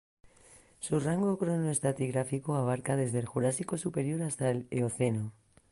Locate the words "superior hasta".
3.77-4.49